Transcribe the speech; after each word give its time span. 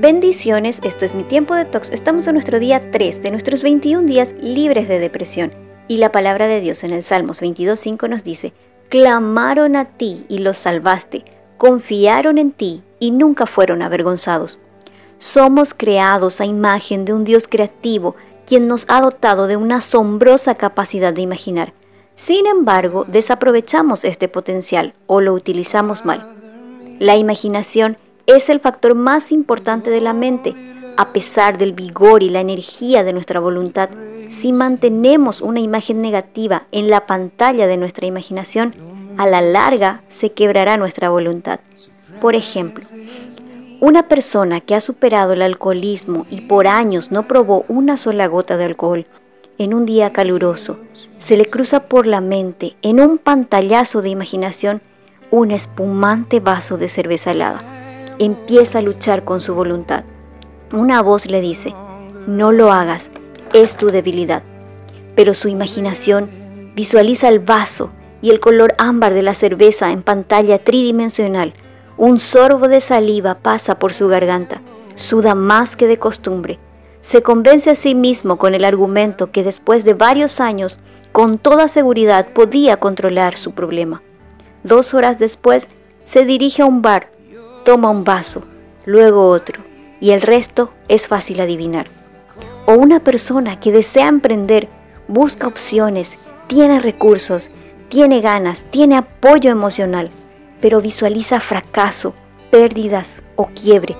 Bendiciones, 0.00 0.80
esto 0.82 1.04
es 1.04 1.14
mi 1.14 1.24
tiempo 1.24 1.54
de 1.54 1.66
tox. 1.66 1.90
Estamos 1.90 2.26
en 2.26 2.32
nuestro 2.32 2.58
día 2.58 2.90
3 2.90 3.20
de 3.20 3.30
nuestros 3.30 3.62
21 3.62 4.06
días 4.06 4.32
libres 4.40 4.88
de 4.88 4.98
depresión. 4.98 5.52
Y 5.88 5.98
la 5.98 6.10
palabra 6.10 6.46
de 6.46 6.62
Dios 6.62 6.84
en 6.84 6.94
el 6.94 7.04
Salmos 7.04 7.42
22.5 7.42 8.08
nos 8.08 8.24
dice, 8.24 8.54
clamaron 8.88 9.76
a 9.76 9.84
ti 9.84 10.24
y 10.30 10.38
los 10.38 10.56
salvaste, 10.56 11.26
confiaron 11.58 12.38
en 12.38 12.50
ti 12.50 12.82
y 12.98 13.10
nunca 13.10 13.44
fueron 13.44 13.82
avergonzados. 13.82 14.58
Somos 15.18 15.74
creados 15.74 16.40
a 16.40 16.46
imagen 16.46 17.04
de 17.04 17.12
un 17.12 17.24
Dios 17.24 17.46
creativo, 17.46 18.16
quien 18.46 18.68
nos 18.68 18.86
ha 18.88 19.02
dotado 19.02 19.48
de 19.48 19.58
una 19.58 19.76
asombrosa 19.76 20.54
capacidad 20.54 21.12
de 21.12 21.20
imaginar. 21.20 21.74
Sin 22.14 22.46
embargo, 22.46 23.04
desaprovechamos 23.06 24.04
este 24.04 24.28
potencial 24.28 24.94
o 25.06 25.20
lo 25.20 25.34
utilizamos 25.34 26.06
mal. 26.06 26.26
La 26.98 27.18
imaginación 27.18 27.92
es 27.92 28.09
el 28.48 28.60
factor 28.60 28.94
más 28.94 29.32
importante 29.32 29.90
de 29.90 30.00
la 30.00 30.12
mente. 30.12 30.54
A 30.96 31.12
pesar 31.12 31.56
del 31.56 31.72
vigor 31.72 32.22
y 32.22 32.28
la 32.28 32.40
energía 32.40 33.02
de 33.02 33.12
nuestra 33.12 33.40
voluntad, 33.40 33.88
si 34.28 34.52
mantenemos 34.52 35.40
una 35.40 35.60
imagen 35.60 36.00
negativa 36.00 36.64
en 36.72 36.90
la 36.90 37.06
pantalla 37.06 37.66
de 37.66 37.76
nuestra 37.76 38.06
imaginación, 38.06 38.74
a 39.16 39.26
la 39.26 39.40
larga 39.40 40.02
se 40.08 40.32
quebrará 40.32 40.76
nuestra 40.76 41.08
voluntad. 41.08 41.60
Por 42.20 42.34
ejemplo, 42.34 42.84
una 43.80 44.08
persona 44.08 44.60
que 44.60 44.74
ha 44.74 44.80
superado 44.80 45.32
el 45.32 45.42
alcoholismo 45.42 46.26
y 46.30 46.42
por 46.42 46.66
años 46.66 47.10
no 47.10 47.26
probó 47.26 47.64
una 47.68 47.96
sola 47.96 48.26
gota 48.26 48.56
de 48.56 48.64
alcohol, 48.64 49.06
en 49.58 49.74
un 49.74 49.86
día 49.86 50.12
caluroso, 50.12 50.78
se 51.18 51.36
le 51.36 51.44
cruza 51.44 51.84
por 51.84 52.06
la 52.06 52.20
mente, 52.20 52.76
en 52.82 53.00
un 53.00 53.18
pantallazo 53.18 54.00
de 54.00 54.08
imaginación, 54.08 54.80
un 55.30 55.50
espumante 55.50 56.40
vaso 56.40 56.78
de 56.78 56.88
cerveza 56.88 57.30
helada 57.30 57.79
empieza 58.20 58.78
a 58.78 58.82
luchar 58.82 59.24
con 59.24 59.40
su 59.40 59.54
voluntad. 59.54 60.04
Una 60.72 61.02
voz 61.02 61.26
le 61.26 61.40
dice, 61.40 61.74
no 62.26 62.52
lo 62.52 62.70
hagas, 62.70 63.10
es 63.54 63.76
tu 63.76 63.86
debilidad. 63.86 64.42
Pero 65.16 65.34
su 65.34 65.48
imaginación 65.48 66.28
visualiza 66.76 67.28
el 67.28 67.40
vaso 67.40 67.90
y 68.20 68.30
el 68.30 68.38
color 68.38 68.74
ámbar 68.78 69.14
de 69.14 69.22
la 69.22 69.34
cerveza 69.34 69.90
en 69.90 70.02
pantalla 70.02 70.58
tridimensional. 70.58 71.54
Un 71.96 72.18
sorbo 72.18 72.68
de 72.68 72.82
saliva 72.82 73.36
pasa 73.36 73.78
por 73.78 73.94
su 73.94 74.06
garganta, 74.08 74.60
suda 74.94 75.34
más 75.34 75.74
que 75.74 75.86
de 75.86 75.98
costumbre. 75.98 76.58
Se 77.00 77.22
convence 77.22 77.70
a 77.70 77.74
sí 77.74 77.94
mismo 77.94 78.36
con 78.36 78.54
el 78.54 78.64
argumento 78.64 79.30
que 79.30 79.42
después 79.42 79.84
de 79.84 79.94
varios 79.94 80.40
años, 80.40 80.78
con 81.12 81.38
toda 81.38 81.68
seguridad 81.68 82.28
podía 82.34 82.76
controlar 82.76 83.36
su 83.36 83.52
problema. 83.52 84.02
Dos 84.62 84.92
horas 84.92 85.18
después, 85.18 85.68
se 86.04 86.26
dirige 86.26 86.60
a 86.62 86.66
un 86.66 86.82
bar 86.82 87.10
toma 87.64 87.90
un 87.90 88.04
vaso, 88.04 88.44
luego 88.86 89.28
otro, 89.28 89.60
y 90.00 90.10
el 90.10 90.22
resto 90.22 90.72
es 90.88 91.08
fácil 91.08 91.40
adivinar. 91.40 91.86
O 92.66 92.74
una 92.74 93.00
persona 93.00 93.58
que 93.58 93.72
desea 93.72 94.08
emprender, 94.08 94.68
busca 95.08 95.46
opciones, 95.46 96.28
tiene 96.46 96.80
recursos, 96.80 97.50
tiene 97.88 98.20
ganas, 98.20 98.64
tiene 98.70 98.96
apoyo 98.96 99.50
emocional, 99.50 100.10
pero 100.60 100.80
visualiza 100.80 101.40
fracaso, 101.40 102.14
pérdidas 102.50 103.22
o 103.36 103.46
quiebre. 103.46 103.96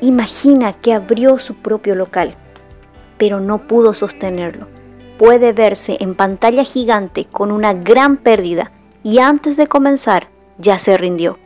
Imagina 0.00 0.72
que 0.72 0.92
abrió 0.92 1.38
su 1.38 1.54
propio 1.54 1.94
local, 1.94 2.34
pero 3.16 3.40
no 3.40 3.66
pudo 3.66 3.94
sostenerlo. 3.94 4.68
Puede 5.18 5.52
verse 5.52 5.96
en 6.00 6.14
pantalla 6.14 6.64
gigante 6.64 7.24
con 7.24 7.52
una 7.52 7.72
gran 7.72 8.16
pérdida 8.16 8.72
y 9.02 9.18
antes 9.18 9.56
de 9.56 9.66
comenzar 9.66 10.28
ya 10.58 10.78
se 10.78 10.96
rindió. 10.96 11.38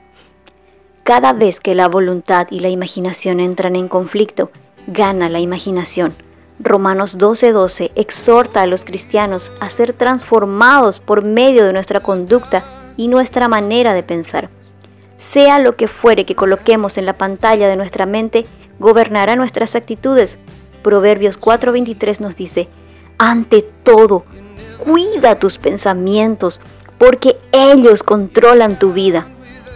Cada 1.08 1.32
vez 1.32 1.58
que 1.58 1.74
la 1.74 1.88
voluntad 1.88 2.48
y 2.50 2.58
la 2.58 2.68
imaginación 2.68 3.40
entran 3.40 3.76
en 3.76 3.88
conflicto, 3.88 4.50
gana 4.86 5.30
la 5.30 5.40
imaginación. 5.40 6.12
Romanos 6.60 7.16
12:12 7.16 7.92
exhorta 7.94 8.60
a 8.60 8.66
los 8.66 8.84
cristianos 8.84 9.50
a 9.58 9.70
ser 9.70 9.94
transformados 9.94 11.00
por 11.00 11.24
medio 11.24 11.64
de 11.64 11.72
nuestra 11.72 12.00
conducta 12.00 12.62
y 12.98 13.08
nuestra 13.08 13.48
manera 13.48 13.94
de 13.94 14.02
pensar. 14.02 14.50
Sea 15.16 15.58
lo 15.58 15.76
que 15.76 15.88
fuere 15.88 16.26
que 16.26 16.34
coloquemos 16.34 16.98
en 16.98 17.06
la 17.06 17.16
pantalla 17.16 17.68
de 17.68 17.76
nuestra 17.76 18.04
mente, 18.04 18.44
gobernará 18.78 19.34
nuestras 19.34 19.76
actitudes. 19.76 20.38
Proverbios 20.82 21.40
4:23 21.40 22.20
nos 22.20 22.36
dice, 22.36 22.68
ante 23.16 23.62
todo, 23.62 24.26
cuida 24.76 25.38
tus 25.38 25.56
pensamientos, 25.56 26.60
porque 26.98 27.38
ellos 27.52 28.02
controlan 28.02 28.78
tu 28.78 28.92
vida. 28.92 29.26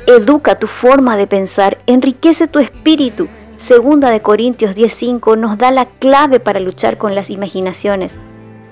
Educa 0.06 0.56
tu 0.58 0.66
forma 0.66 1.16
de 1.16 1.28
pensar, 1.28 1.78
enriquece 1.86 2.48
tu 2.48 2.58
espíritu. 2.58 3.28
Segunda 3.58 4.10
de 4.10 4.20
Corintios 4.20 4.74
10:5 4.74 5.36
nos 5.36 5.58
da 5.58 5.70
la 5.70 5.84
clave 5.86 6.40
para 6.40 6.58
luchar 6.58 6.98
con 6.98 7.14
las 7.14 7.30
imaginaciones. 7.30 8.16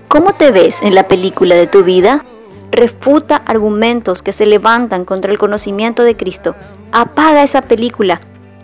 ¿Cómo 0.08 0.34
te 0.34 0.50
ves 0.50 0.80
en 0.82 0.96
la 0.96 1.06
película 1.06 1.54
de 1.54 1.68
tu 1.68 1.84
vida? 1.84 2.24
Refuta 2.72 3.36
argumentos 3.46 4.22
que 4.22 4.32
se 4.32 4.44
levantan 4.44 5.04
contra 5.04 5.30
el 5.30 5.38
conocimiento 5.38 6.02
de 6.02 6.16
Cristo. 6.16 6.56
Apaga 6.91 7.44
esa 7.44 7.62
película. 7.62 8.20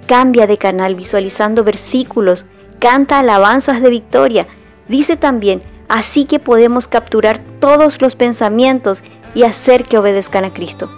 Cambia 0.08 0.48
de 0.48 0.58
canal 0.58 0.96
visualizando 0.96 1.62
versículos. 1.62 2.46
Canta 2.80 3.20
alabanzas 3.20 3.80
de 3.80 3.90
victoria. 3.90 4.48
Dice 4.88 5.16
también, 5.16 5.62
así 5.86 6.24
que 6.24 6.40
podemos 6.40 6.88
capturar 6.88 7.38
todos 7.60 8.02
los 8.02 8.16
pensamientos 8.16 9.04
y 9.36 9.44
hacer 9.44 9.84
que 9.84 9.98
obedezcan 9.98 10.44
a 10.44 10.52
Cristo 10.52 10.90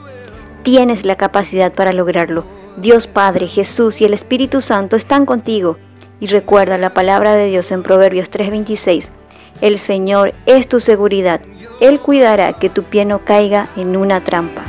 tienes 0.63 1.05
la 1.05 1.17
capacidad 1.17 1.73
para 1.73 1.93
lograrlo. 1.93 2.45
Dios 2.77 3.07
Padre, 3.07 3.47
Jesús 3.47 4.01
y 4.01 4.05
el 4.05 4.15
Espíritu 4.15 4.61
Santo 4.61 4.97
están 4.97 5.27
contigo. 5.27 5.77
Y 6.21 6.27
recuerda 6.27 6.79
la 6.79 6.91
palabra 6.91 7.35
de 7.35 7.47
Dios 7.47 7.71
en 7.71 7.83
Proverbios 7.83 8.31
3:26. 8.31 9.11
El 9.61 9.79
Señor 9.79 10.35
es 10.47 10.69
tu 10.69 10.81
seguridad. 10.81 11.41
Él 11.81 12.01
cuidará 12.01 12.53
que 12.53 12.71
tu 12.71 12.83
pie 12.85 13.05
no 13.05 13.25
caiga 13.25 13.69
en 13.77 13.97
una 13.97 14.21
trampa. 14.21 14.65